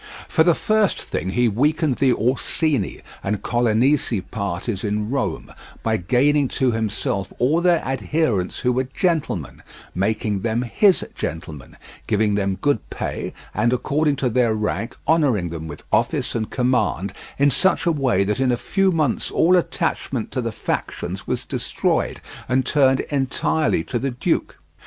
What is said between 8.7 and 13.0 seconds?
were gentlemen, making them his gentlemen, giving them good